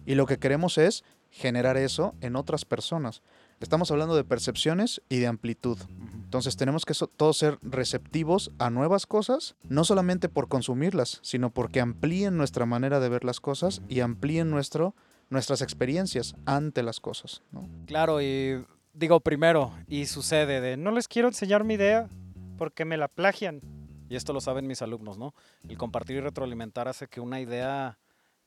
[0.06, 3.22] Y lo que queremos es generar eso en otras personas.
[3.60, 5.78] Estamos hablando de percepciones y de amplitud.
[6.14, 11.50] Entonces tenemos que so- todos ser receptivos a nuevas cosas, no solamente por consumirlas, sino
[11.50, 14.94] porque amplíen nuestra manera de ver las cosas y amplíen nuestro,
[15.32, 17.42] nuestras experiencias ante las cosas.
[17.52, 17.68] ¿no?
[17.88, 18.64] Claro, y
[18.98, 22.10] digo primero, y sucede de, no les quiero enseñar mi idea
[22.58, 23.62] porque me la plagian.
[24.10, 25.36] Y esto lo saben mis alumnos, ¿no?
[25.68, 28.00] El compartir y retroalimentar hace que una idea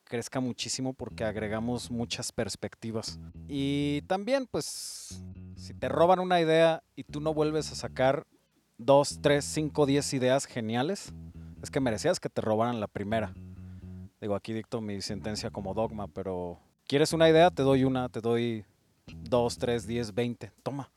[0.05, 3.21] crezca muchísimo porque agregamos muchas perspectivas.
[3.47, 5.23] Y también, pues,
[5.55, 8.27] si te roban una idea y tú no vuelves a sacar
[8.77, 11.13] dos, tres, cinco, diez ideas geniales,
[11.63, 13.35] es que merecías que te robaran la primera.
[14.21, 16.59] Digo, aquí dicto mi sentencia como dogma, pero
[16.89, 17.51] ¿quieres una idea?
[17.51, 18.65] Te doy una, te doy
[19.23, 20.53] dos, tres, diez, veinte.
[20.63, 20.91] Toma.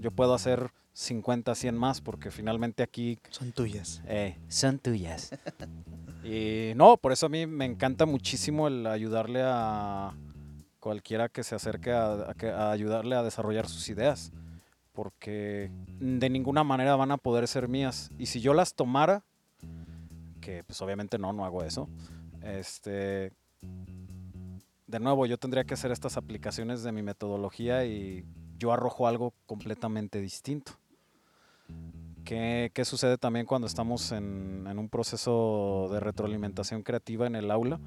[0.00, 4.02] Yo puedo hacer 50, 100 más porque finalmente aquí Son tuyas.
[4.06, 5.30] eh, son tuyas.
[6.24, 10.14] y no, por eso a mí me encanta muchísimo el ayudarle a
[10.80, 14.32] cualquiera que se acerque a, a ayudarle a desarrollar sus ideas.
[14.92, 15.70] Porque
[16.00, 18.10] de ninguna manera van a poder ser mías.
[18.18, 19.24] Y si yo las tomara,
[20.42, 21.88] que pues obviamente no, no hago eso.
[22.42, 23.32] Este,
[24.92, 28.26] de nuevo, yo tendría que hacer estas aplicaciones de mi metodología y
[28.58, 30.72] yo arrojo algo completamente distinto.
[32.26, 37.50] ¿Qué, qué sucede también cuando estamos en, en un proceso de retroalimentación creativa en el
[37.50, 37.80] aula?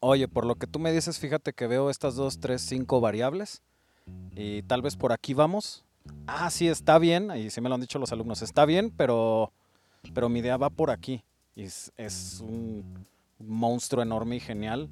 [0.00, 3.62] Oye, por lo que tú me dices, fíjate que veo estas dos, tres, cinco variables
[4.34, 5.84] y tal vez por aquí vamos.
[6.26, 9.52] Ah, sí, está bien, y sí me lo han dicho los alumnos, está bien, pero,
[10.12, 11.22] pero mi idea va por aquí.
[11.54, 13.06] Y es, es un
[13.38, 14.90] monstruo enorme y genial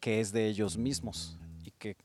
[0.00, 1.96] que es de ellos mismos y que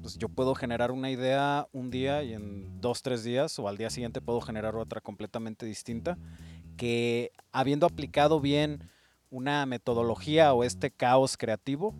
[0.00, 3.76] pues, yo puedo generar una idea un día y en dos, tres días o al
[3.76, 6.18] día siguiente puedo generar otra completamente distinta
[6.76, 8.90] que habiendo aplicado bien
[9.30, 11.94] una metodología o este caos creativo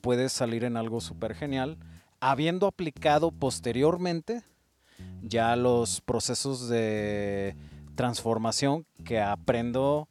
[0.00, 1.78] puede salir en algo súper genial
[2.20, 4.42] habiendo aplicado posteriormente
[5.22, 7.56] ya los procesos de
[7.94, 10.08] transformación que aprendo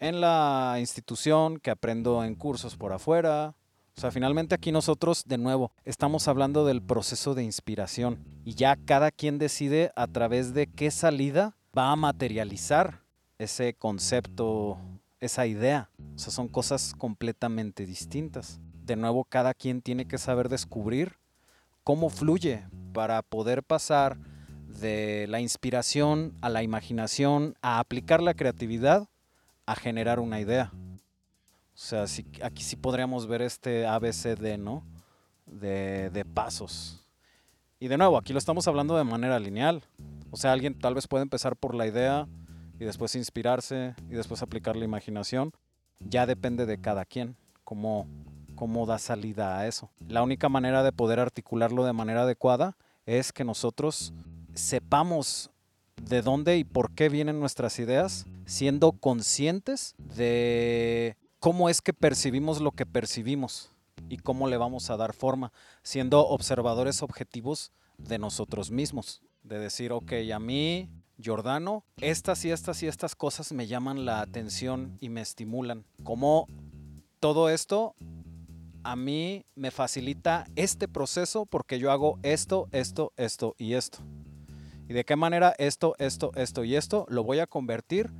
[0.00, 3.54] en la institución, que aprendo en cursos por afuera.
[3.96, 8.76] O sea, finalmente aquí nosotros, de nuevo, estamos hablando del proceso de inspiración y ya
[8.76, 13.02] cada quien decide a través de qué salida va a materializar
[13.38, 14.78] ese concepto,
[15.20, 15.90] esa idea.
[16.16, 18.58] O sea, son cosas completamente distintas.
[18.84, 21.18] De nuevo, cada quien tiene que saber descubrir
[21.84, 24.16] cómo fluye para poder pasar
[24.80, 29.09] de la inspiración a la imaginación, a aplicar la creatividad
[29.70, 30.72] a generar una idea.
[30.74, 32.04] O sea,
[32.42, 34.84] aquí sí podríamos ver este ABCD, ¿no?
[35.46, 37.06] De, pasos.
[37.78, 39.84] Y de nuevo, aquí lo estamos hablando de manera lineal.
[40.32, 42.26] O sea, alguien tal vez puede empezar por la idea
[42.80, 45.52] y después inspirarse y después aplicar la imaginación.
[46.00, 48.06] Ya depende de cada quien cómo
[48.88, 49.88] da salida a eso.
[50.08, 54.12] La única manera de poder articularlo de manera adecuada es que nosotros
[54.52, 55.49] sepamos
[56.08, 62.60] de dónde y por qué vienen nuestras ideas, siendo conscientes de cómo es que percibimos
[62.60, 63.72] lo que percibimos
[64.08, 69.22] y cómo le vamos a dar forma, siendo observadores objetivos de nosotros mismos.
[69.42, 74.20] De decir, ok, a mí, Giordano, estas y estas y estas cosas me llaman la
[74.20, 75.84] atención y me estimulan.
[76.02, 76.46] Como
[77.20, 77.94] todo esto
[78.82, 83.98] a mí me facilita este proceso porque yo hago esto, esto, esto y esto
[84.90, 88.10] y de qué manera esto, esto, esto y esto lo voy a convertir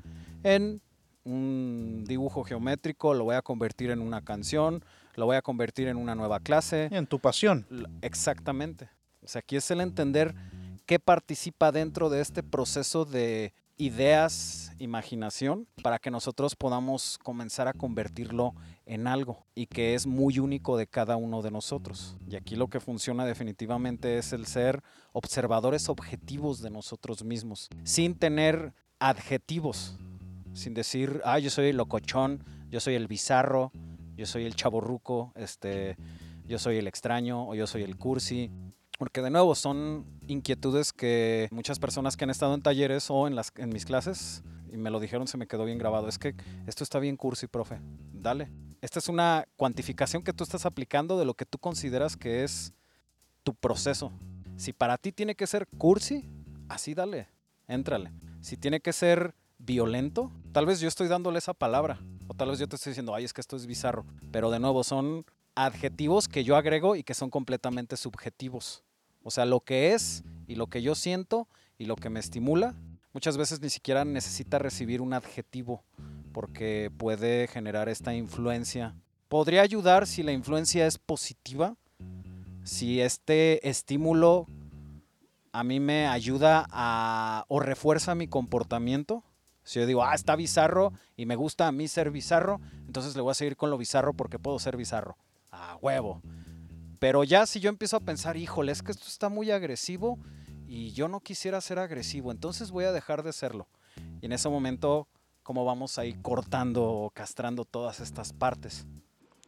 [0.45, 0.81] en
[1.25, 4.85] un dibujo geométrico, lo voy a convertir en una canción,
[5.17, 6.89] lo voy a convertir en una nueva clase.
[6.93, 7.67] En tu pasión.
[8.03, 8.89] Exactamente.
[9.21, 10.33] O sea, aquí es el entender
[10.87, 17.73] qué participa dentro de este proceso de ideas, imaginación, para que nosotros podamos comenzar a
[17.73, 22.17] convertirlo en algo y que es muy único de cada uno de nosotros.
[22.29, 28.15] Y aquí lo que funciona definitivamente es el ser observadores objetivos de nosotros mismos, sin
[28.15, 29.99] tener adjetivos,
[30.53, 33.73] sin decir, ah, yo soy el locochón, yo soy el bizarro,
[34.15, 35.97] yo soy el chaborruco, este,
[36.47, 38.51] yo soy el extraño o yo soy el cursi.
[39.01, 43.35] Porque de nuevo son inquietudes que muchas personas que han estado en talleres o en,
[43.35, 46.07] las, mis clases y me lo dijeron, se me quedó bien grabado.
[46.07, 46.35] Es que
[46.67, 47.81] esto está bien cursi, profe.
[48.13, 48.51] Dale.
[48.83, 52.75] Esta es una cuantificación que tú estás aplicando de lo que tú consideras que es
[53.43, 54.13] tu proceso.
[54.59, 56.29] Si para ti tiene que ser cursi,
[56.69, 57.27] así dale,
[57.69, 58.13] éntrale.
[58.43, 62.01] Si tiene que ser violento, tal vez yo estoy dándole esa palabra.
[62.29, 64.05] O tal vez yo te estoy diciendo, ay, es que esto es bizarro.
[64.31, 68.85] Pero de nuevo, son adjetivos que yo agrego y que son completamente subjetivos.
[69.23, 72.75] O sea, lo que es y lo que yo siento y lo que me estimula,
[73.13, 75.83] muchas veces ni siquiera necesita recibir un adjetivo
[76.33, 78.95] porque puede generar esta influencia.
[79.29, 81.77] Podría ayudar si la influencia es positiva,
[82.65, 84.47] si este estímulo
[85.53, 89.25] a mí me ayuda a o refuerza mi comportamiento.
[89.63, 93.23] Si yo digo, ah, está bizarro y me gusta a mí ser bizarro, entonces le
[93.23, 95.17] voy a seguir con lo bizarro porque puedo ser bizarro.
[95.51, 96.23] A huevo.
[97.01, 100.19] Pero ya si yo empiezo a pensar, híjole, es que esto está muy agresivo
[100.69, 103.67] y yo no quisiera ser agresivo, entonces voy a dejar de serlo.
[104.21, 105.09] Y en ese momento,
[105.43, 108.87] ¿cómo vamos ahí cortando o castrando todas estas partes?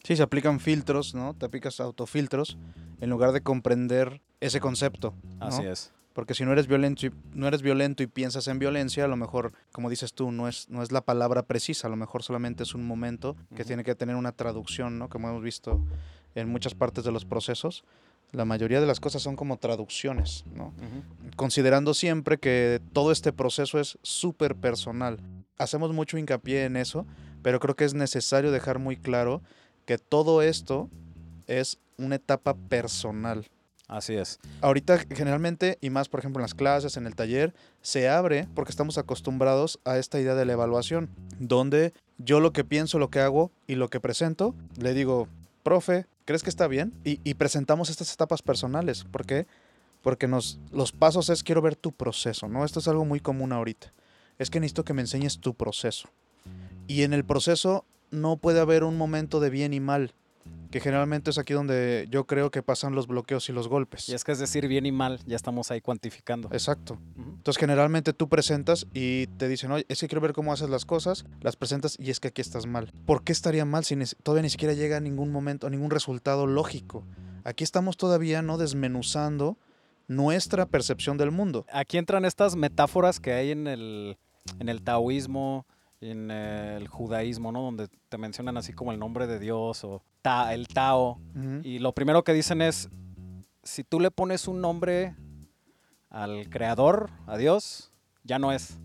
[0.02, 1.34] Sí, se aplican filtros, ¿no?
[1.34, 2.56] Te aplicas autofiltros
[3.00, 5.14] en lugar de comprender ese concepto.
[5.38, 5.92] Así es.
[6.14, 9.16] Porque si no eres violento y no eres violento y piensas en violencia, a lo
[9.16, 12.62] mejor, como dices tú, no es, no es la palabra precisa, a lo mejor solamente
[12.62, 15.08] es un momento que tiene que tener una traducción, ¿no?
[15.08, 15.80] Como hemos visto
[16.34, 17.84] en muchas partes de los procesos,
[18.32, 20.72] la mayoría de las cosas son como traducciones, ¿no?
[21.36, 25.20] Considerando siempre que todo este proceso es súper personal.
[25.58, 27.06] Hacemos mucho hincapié en eso,
[27.42, 29.42] pero creo que es necesario dejar muy claro
[29.84, 30.88] que todo esto
[31.46, 33.46] es una etapa personal.
[33.86, 34.40] Así es.
[34.62, 38.70] Ahorita generalmente, y más por ejemplo en las clases, en el taller, se abre porque
[38.70, 43.20] estamos acostumbrados a esta idea de la evaluación, donde yo lo que pienso, lo que
[43.20, 45.28] hago y lo que presento, le digo,
[45.62, 46.92] profe, ¿crees que está bien?
[47.04, 49.04] Y, presentamos estas etapas personales.
[49.04, 49.46] ¿Por qué?
[50.02, 52.64] Porque nos, los pasos es quiero ver tu proceso, ¿no?
[52.64, 53.92] Esto es algo muy común ahorita.
[54.38, 56.08] Es que necesito que me enseñes tu proceso.
[56.88, 60.14] Y en el proceso no puede haber un momento de bien y mal.
[60.70, 64.08] Que generalmente es aquí donde yo creo que pasan los bloqueos y los golpes.
[64.08, 66.48] Y es que es decir bien y mal, ya estamos ahí cuantificando.
[66.50, 66.98] Exacto.
[67.16, 70.84] Entonces generalmente tú presentas y te dicen, oye, es que quiero ver cómo haces las
[70.84, 72.90] cosas, las presentas y es que aquí estás mal.
[73.04, 76.46] ¿Por qué estaría mal si todavía ni siquiera llega a ningún momento, a ningún resultado
[76.46, 77.04] lógico?
[77.44, 79.58] Aquí estamos todavía no desmenuzando
[80.08, 81.66] nuestra percepción del mundo.
[81.72, 84.16] Aquí entran estas metáforas que hay en el,
[84.58, 85.66] en el taoísmo,
[86.10, 87.62] en el judaísmo, ¿no?
[87.62, 91.18] Donde te mencionan así como el nombre de Dios o ta- el Tao.
[91.62, 92.88] Y lo primero que dicen es,
[93.62, 95.14] si tú le pones un nombre
[96.10, 97.92] al creador, a Dios,
[98.24, 98.76] ya no es.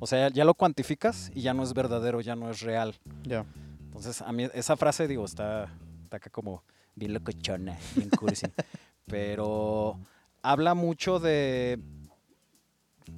[0.00, 2.94] O sea, ya lo cuantificas y ya no es verdadero, ya no es real.
[3.22, 3.44] Ya.
[3.84, 5.70] Entonces, a mí esa frase, digo, está,
[6.02, 6.62] está acá como
[6.94, 8.46] bien locochona, bien cursi.
[9.06, 9.98] Pero
[10.42, 11.78] habla mucho de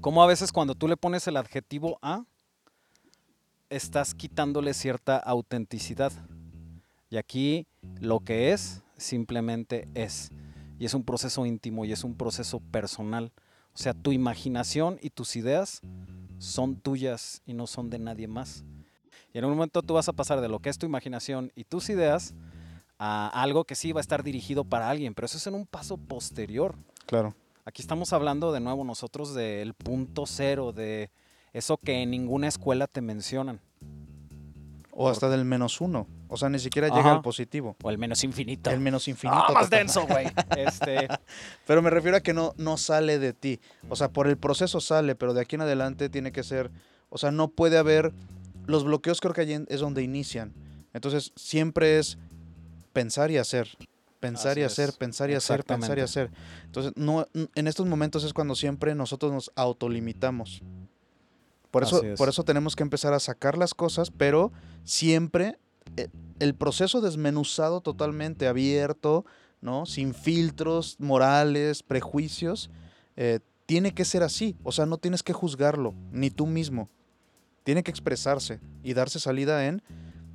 [0.00, 2.24] cómo a veces cuando tú le pones el adjetivo a,
[3.70, 6.12] estás quitándole cierta autenticidad.
[7.10, 7.66] Y aquí
[8.00, 10.30] lo que es, simplemente es.
[10.78, 13.32] Y es un proceso íntimo y es un proceso personal.
[13.74, 15.82] O sea, tu imaginación y tus ideas
[16.38, 18.64] son tuyas y no son de nadie más.
[19.32, 21.64] Y en un momento tú vas a pasar de lo que es tu imaginación y
[21.64, 22.34] tus ideas
[22.98, 25.66] a algo que sí va a estar dirigido para alguien, pero eso es en un
[25.66, 26.74] paso posterior.
[27.06, 27.34] Claro.
[27.64, 31.10] Aquí estamos hablando de nuevo nosotros del punto cero, de
[31.56, 33.60] eso que en ninguna escuela te mencionan,
[34.92, 36.06] O hasta del menos uno.
[36.28, 37.76] O sea, ni siquiera llega al positivo.
[37.82, 38.70] o el menos infinito.
[38.70, 39.38] El menos infinito.
[39.38, 39.78] Ah, más total.
[39.78, 40.26] denso, güey.
[40.56, 41.08] Este,
[41.66, 43.60] Pero me refiero a que no, no sale de ti.
[43.88, 46.70] O sea, por el proceso sale, pero de aquí en adelante tiene que ser.
[47.08, 48.12] O sea, no puede haber.
[48.66, 50.52] Los bloqueos creo que allí es donde inician.
[50.92, 52.18] Entonces, siempre es
[52.92, 53.68] pensar y hacer.
[54.20, 54.96] Pensar Así y hacer, es.
[54.96, 56.30] pensar y hacer, pensar y hacer.
[56.64, 60.62] Entonces, no, en estos momentos es cuando siempre nosotros nos autolimitamos.
[61.76, 62.18] Por eso, es.
[62.18, 64.50] por eso tenemos que empezar a sacar las cosas, pero
[64.82, 65.58] siempre
[65.98, 66.08] eh,
[66.40, 69.26] el proceso desmenuzado totalmente, abierto,
[69.60, 69.84] ¿no?
[69.84, 72.70] Sin filtros morales, prejuicios,
[73.16, 74.56] eh, tiene que ser así.
[74.62, 76.88] O sea, no tienes que juzgarlo, ni tú mismo.
[77.62, 79.82] Tiene que expresarse y darse salida en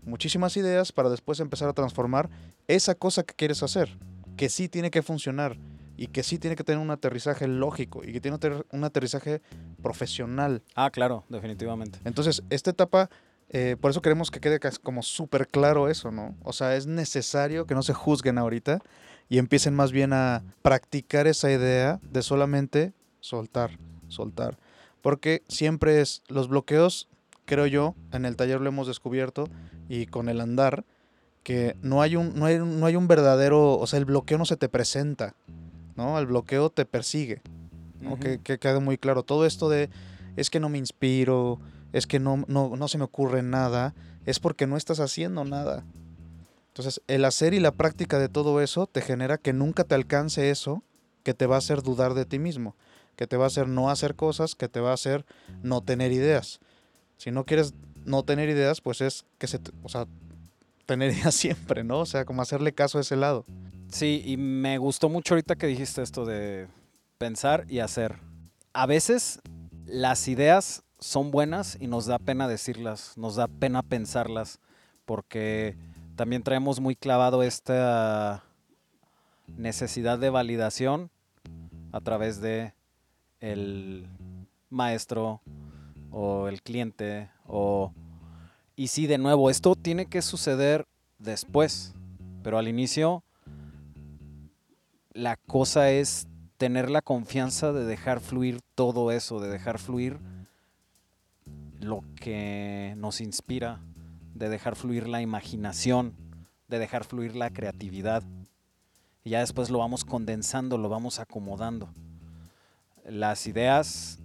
[0.04, 2.30] muchísimas ideas para después empezar a transformar
[2.68, 3.98] esa cosa que quieres hacer,
[4.38, 5.58] que sí tiene que funcionar
[6.02, 8.84] y que sí tiene que tener un aterrizaje lógico y que tiene que tener un
[8.84, 9.40] aterrizaje
[9.84, 10.64] profesional.
[10.74, 12.00] ah, claro, definitivamente.
[12.06, 13.12] Entonces, esta etapa,
[13.50, 16.36] eh, por eso queremos que quede como súper claro eso, ¿no?
[16.42, 18.80] O sea, es necesario que no se juzguen ahorita
[19.30, 24.58] y empiecen más bien a practicar esa idea de solamente soltar, soltar.
[25.04, 27.10] Porque siempre es, los bloqueos,
[27.46, 29.48] creo yo, en el taller lo hemos descubierto
[29.88, 30.84] y con el andar,
[31.44, 34.46] que no hay un, no hay, no hay un verdadero, o sea, el bloqueo no
[34.46, 35.36] se te presenta,
[36.02, 36.18] ¿no?
[36.20, 37.42] El bloqueo te persigue.
[38.20, 39.22] que, que quede muy claro.
[39.24, 39.90] Todo esto de
[40.36, 41.60] es que no me inspiro,
[41.94, 43.94] es que no, no, no se me ocurre nada,
[44.26, 45.84] es porque no estás haciendo nada.
[46.70, 50.50] Entonces, el hacer y la práctica de todo eso te genera que nunca te alcance
[50.50, 50.84] eso
[51.24, 52.76] que te va a hacer dudar de ti mismo,
[53.16, 55.26] que te va a hacer no hacer cosas, que te va a hacer
[55.62, 56.60] no tener ideas.
[57.18, 57.74] Si no quieres
[58.06, 60.08] no tener ideas, pues es que se, te- o sea,
[60.88, 62.00] tener ideas siempre, ¿no?
[62.00, 63.46] O sea, como hacerle caso a ese lado.
[63.92, 66.68] Sí, y me gustó mucho ahorita que dijiste esto de
[67.18, 68.20] pensar y hacer.
[68.72, 69.42] A veces
[69.86, 74.60] las ideas son buenas y nos da pena decirlas, nos da pena pensarlas,
[75.04, 75.76] porque
[76.16, 78.46] también traemos muy clavado esta
[79.48, 81.12] necesidad de validación
[81.92, 82.74] a través de
[83.42, 84.08] el
[84.70, 85.42] maestro
[86.12, 87.92] o el cliente o
[88.78, 91.94] y sí de nuevo esto tiene que suceder después
[92.44, 93.24] pero al inicio
[95.14, 100.20] la cosa es tener la confianza de dejar fluir todo eso, de dejar fluir
[101.80, 103.82] lo que nos inspira,
[104.36, 106.14] de dejar fluir la imaginación,
[106.68, 108.24] de dejar fluir la creatividad.
[109.24, 111.90] Y ya después lo vamos condensando, lo vamos acomodando.
[113.06, 114.20] Las ideas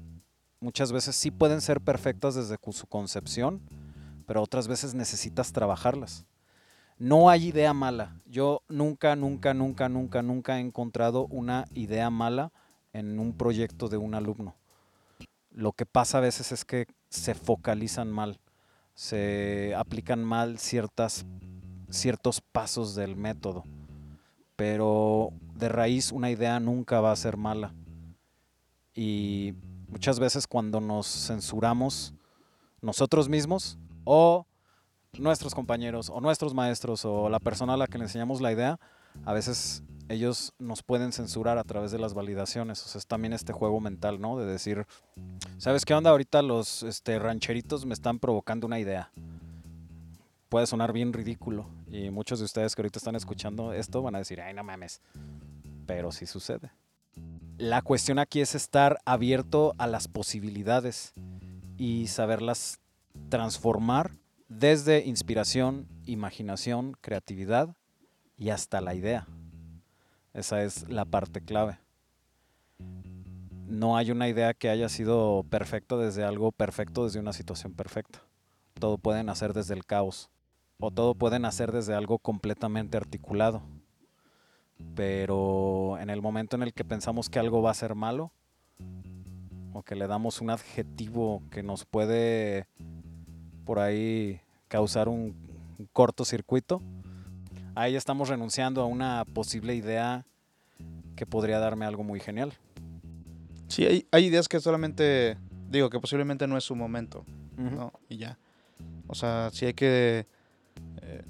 [0.61, 3.61] muchas veces sí pueden ser perfectas desde su concepción,
[4.26, 6.26] pero otras veces necesitas trabajarlas.
[6.99, 8.20] No hay idea mala.
[8.24, 12.53] Yo nunca, nunca, nunca, nunca, nunca he encontrado una idea mala
[12.94, 14.57] en un proyecto de un alumno.
[15.51, 18.40] Lo que pasa a veces es que se focalizan mal,
[18.94, 21.26] se aplican mal ciertas,
[21.90, 23.64] ciertos pasos del método.
[24.57, 27.74] Pero de raíz una idea nunca va a ser mala.
[28.94, 29.53] Y
[29.88, 32.14] muchas veces cuando nos censuramos
[32.80, 34.47] nosotros mismos o
[35.19, 38.79] nuestros compañeros o nuestros maestros o la persona a la que le enseñamos la idea,
[39.25, 42.85] a veces ellos nos pueden censurar a través de las validaciones.
[42.85, 44.39] O sea, es también este juego mental, ¿no?
[44.39, 44.87] De decir,
[45.59, 46.11] ¿sabes qué onda?
[46.11, 49.11] Ahorita los este, rancheritos me están provocando una idea.
[50.49, 51.67] puede sonar bien ridículo.
[51.89, 55.01] Y muchos de ustedes que ahorita están escuchando esto van a decir, ay, no mames.
[55.87, 56.71] Pero sí sucede.
[57.59, 61.14] La cuestión aquí es estar abierto a las posibilidades
[61.79, 62.81] y saberlas
[63.29, 64.12] transformar
[64.49, 67.76] desde inspiración, imaginación, creatividad
[68.38, 69.26] y hasta la idea.
[70.34, 71.78] Esa es la parte clave.
[73.66, 78.22] No hay una idea que haya sido perfecta desde algo perfecto, desde una situación perfecta.
[78.74, 80.30] Todo puede nacer desde el caos
[80.78, 83.62] o todo puede nacer desde algo completamente articulado.
[84.94, 88.30] Pero en el momento en el que pensamos que algo va a ser malo,
[89.72, 92.66] o que le damos un adjetivo que nos puede
[93.67, 95.35] por ahí causar un,
[95.93, 96.81] cortocircuito,
[97.75, 100.25] ahí estamos renunciando a una posible idea
[101.17, 102.55] que podría darme algo muy genial.
[103.69, 105.37] Sí, hay, hay ideas que solamente,
[105.69, 107.27] digo, que posiblemente no es su momento,
[107.59, 107.93] ¿no?
[108.09, 108.39] Y ya.
[109.09, 110.27] O sea, sí hay que
[111.03, 111.23] eh,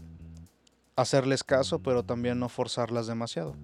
[0.94, 3.56] hacerles caso, pero también no forzarlas demasiado.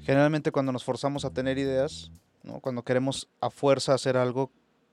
[0.00, 2.60] Generalmente cuando nos forzamos a tener ideas, ¿no?
[2.60, 4.50] cuando queremos a fuerza hacer algo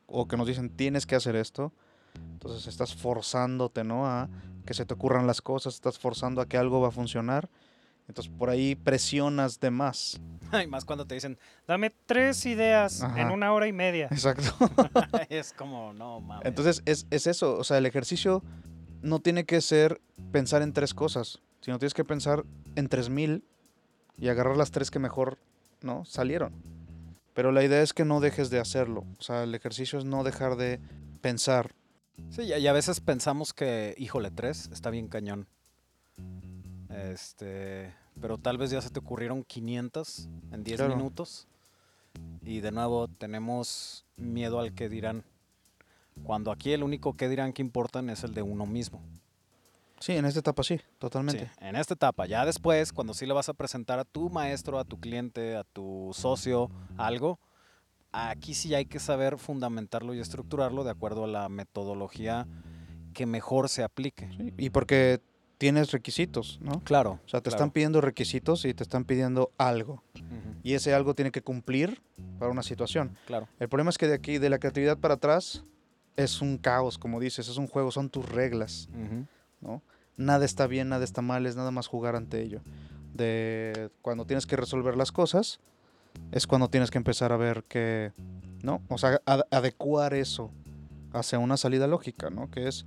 [0.07, 1.73] o que nos dicen tienes que hacer esto,
[2.15, 4.07] entonces estás forzándote ¿no?
[4.07, 4.29] a
[4.65, 7.49] que se te ocurran las cosas, estás forzando a que algo va a funcionar.
[8.07, 10.19] Entonces por ahí presionas de más.
[10.63, 14.07] Y más cuando te dicen, dame tres ideas en una hora y media.
[14.11, 14.53] Exacto.
[15.29, 16.45] es como, no mames.
[16.45, 18.43] Entonces es, es eso, o sea, el ejercicio
[19.01, 20.01] no tiene que ser
[20.31, 22.43] pensar en tres cosas, sino tienes que pensar
[22.75, 23.45] en tres mil
[24.17, 25.37] y agarrar las tres que mejor
[25.81, 26.53] no salieron.
[27.33, 29.05] Pero la idea es que no dejes de hacerlo.
[29.17, 30.79] O sea, el ejercicio es no dejar de
[31.21, 31.71] pensar.
[32.29, 35.47] Sí, y a veces pensamos que, híjole, tres está bien cañón.
[36.89, 41.47] Este, pero tal vez ya se te ocurrieron 500 en 10 minutos.
[42.43, 45.23] Y de nuevo tenemos miedo al que dirán.
[46.23, 49.01] Cuando aquí el único que dirán que importan es el de uno mismo.
[49.99, 51.45] Sí, en esta etapa sí, totalmente.
[51.45, 52.25] Sí, en esta etapa.
[52.25, 55.63] Ya después, cuando sí le vas a presentar a tu maestro, a tu cliente, a
[55.63, 57.39] tu socio, algo,
[58.11, 62.47] aquí sí hay que saber fundamentarlo y estructurarlo de acuerdo a la metodología
[63.13, 64.29] que mejor se aplique.
[64.57, 65.21] y porque
[65.57, 66.79] tienes requisitos, ¿no?
[66.83, 67.19] Claro.
[67.23, 70.03] O sea, te están pidiendo requisitos y te están pidiendo algo.
[70.63, 72.01] Y ese algo tiene que cumplir
[72.39, 73.15] para una situación.
[73.27, 73.47] Claro.
[73.59, 75.63] El problema es que de aquí, de la creatividad para atrás,
[76.15, 78.89] es un caos, como dices, es un juego, son tus reglas,
[79.61, 79.83] ¿no?
[80.17, 82.61] Nada está bien, nada está mal, es nada más jugar ante ello.
[83.13, 85.59] De cuando tienes que resolver las cosas,
[86.31, 88.11] es cuando tienes que empezar a ver que,
[88.63, 88.81] ¿no?
[88.89, 90.51] O sea, adecuar eso
[91.13, 92.49] hacia una salida lógica, ¿no?
[92.49, 92.85] Que es,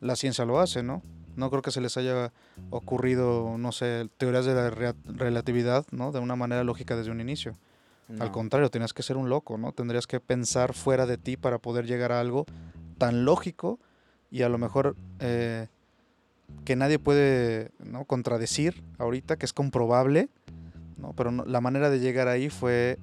[0.00, 1.02] la ciencia lo hace, ¿no?
[1.36, 2.32] No creo que se les haya
[2.70, 6.12] ocurrido, no sé, teorías de la relatividad, ¿no?
[6.12, 7.56] De una manera lógica desde un inicio.
[8.18, 9.70] Al contrario, tenías que ser un loco, ¿no?
[9.70, 12.44] Tendrías que pensar fuera de ti para poder llegar a algo
[12.98, 13.78] tan lógico
[14.32, 15.68] y a lo mejor eh,
[16.64, 18.04] que nadie puede ¿no?
[18.04, 20.28] contradecir ahorita, que es comprobable,
[21.00, 21.12] ¿no?
[21.14, 22.98] Pero la manera de llegar ahí fue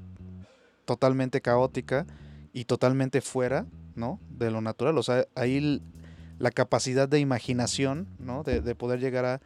[0.85, 2.05] totalmente caótica
[2.53, 4.19] y totalmente fuera, ¿no?
[4.29, 4.97] De lo natural.
[4.97, 5.81] O sea, ahí
[6.39, 8.43] la capacidad de imaginación, ¿no?
[8.43, 9.41] De, de poder llegar a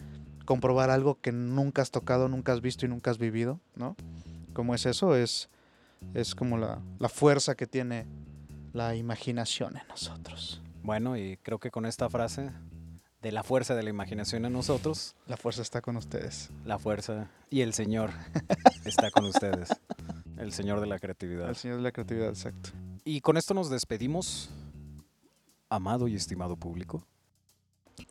[0.45, 3.95] comprobar algo que nunca has tocado, nunca has visto y nunca has vivido, ¿no?
[4.51, 5.49] como es eso, es,
[6.13, 8.05] es como la, la fuerza que tiene
[8.73, 10.61] la imaginación en nosotros.
[10.83, 12.51] Bueno, y creo que con esta frase
[13.21, 15.15] de la fuerza de la imaginación en nosotros.
[15.27, 16.49] La fuerza está con ustedes.
[16.65, 18.11] La fuerza y el Señor
[18.85, 19.69] está con ustedes.
[20.37, 21.49] El Señor de la creatividad.
[21.49, 22.71] El Señor de la creatividad, exacto.
[23.03, 24.49] Y con esto nos despedimos,
[25.69, 27.05] amado y estimado público.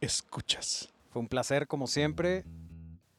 [0.01, 0.89] Escuchas.
[1.11, 2.45] Fue un placer, como siempre.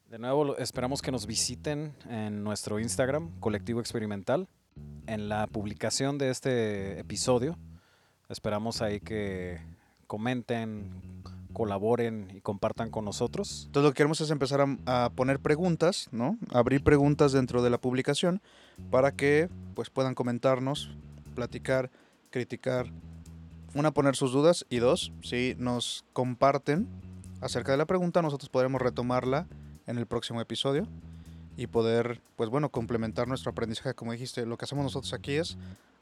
[0.09, 4.47] De nuevo, esperamos que nos visiten en nuestro Instagram, Colectivo Experimental,
[5.07, 7.57] en la publicación de este episodio.
[8.29, 9.59] Esperamos ahí que
[10.07, 11.23] comenten,
[11.53, 13.63] colaboren y compartan con nosotros.
[13.67, 16.37] Entonces lo que queremos es empezar a, poner preguntas, ¿no?
[16.51, 18.41] Abrir preguntas dentro de la publicación
[18.89, 20.95] para que pues puedan comentarnos,
[21.35, 21.91] platicar,
[22.29, 22.87] criticar,
[23.73, 26.87] una poner sus dudas y dos, si nos comparten
[27.41, 29.47] acerca de la pregunta, nosotros podremos retomarla
[29.87, 30.87] en el próximo episodio
[31.57, 33.93] y poder, pues bueno, complementar nuestro aprendizaje.
[33.93, 35.57] Como dijiste, lo que hacemos nosotros aquí es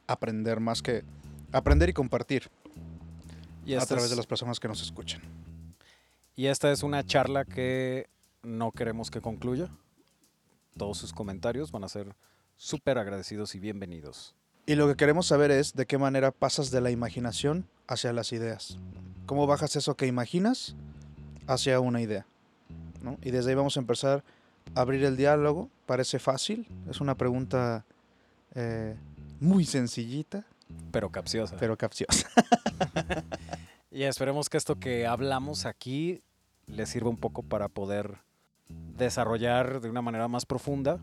[0.08, 1.04] aprender más que
[1.52, 2.50] aprender y compartir
[3.70, 5.22] y a través de las personas que nos escuchan.
[6.36, 8.08] Y esta es una charla que
[8.42, 9.70] no queremos que concluya.
[10.78, 12.16] Todos sus comentarios van a ser
[12.56, 14.36] súper agradecidos y bienvenidos.
[14.66, 18.32] Y lo que queremos saber es de qué manera pasas de la imaginación hacia las
[18.32, 18.78] ideas.
[19.26, 20.76] ¿Cómo bajas eso que imaginas
[21.48, 22.26] hacia una idea?
[23.22, 24.24] Y desde ahí vamos a empezar
[24.74, 25.70] a abrir el diálogo.
[25.86, 27.86] Parece fácil, es una pregunta
[28.56, 28.96] eh,
[29.40, 30.46] muy sencillita.
[30.92, 31.58] Pero capciosa.
[31.58, 32.30] Pero capciosa.
[34.00, 36.22] y esperemos que esto que hablamos aquí
[36.68, 38.20] les sirva un poco para poder
[38.70, 41.02] desarrollar de una manera más profunda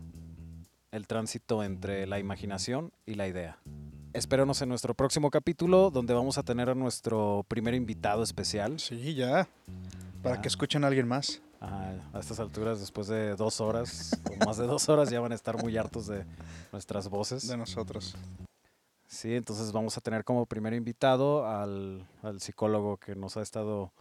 [0.91, 3.59] el tránsito entre la imaginación y la idea.
[4.13, 8.79] Espéranos en nuestro próximo capítulo donde vamos a tener a nuestro primer invitado especial.
[8.79, 9.47] Sí, ya.
[10.23, 10.41] Para Ya.
[10.41, 11.39] que escuchen a alguien más.
[11.61, 15.35] A estas alturas, después de dos horas o más de dos horas, ya van a
[15.35, 16.25] estar muy hartos de
[16.71, 17.47] nuestras voces.
[17.47, 18.15] De nosotros.
[19.07, 23.93] Sí, entonces vamos a tener como primer invitado al, al psicólogo que nos ha estado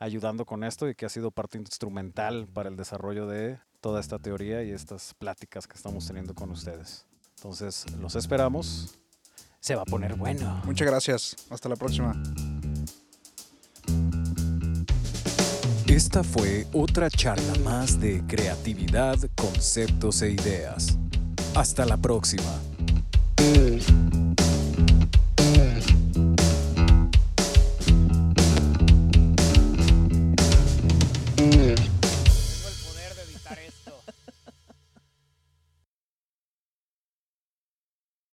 [0.00, 4.18] ayudando con esto y que ha sido parte instrumental para el desarrollo de toda esta
[4.18, 7.06] teoría y estas pláticas que estamos teniendo con ustedes.
[7.36, 8.98] Entonces, los esperamos.
[9.60, 10.60] Se va a poner bueno.
[10.64, 11.36] Muchas gracias.
[11.50, 12.14] Hasta la próxima.
[15.86, 20.98] Esta fue otra charla más de creatividad, conceptos e ideas.
[21.54, 22.60] Hasta la próxima.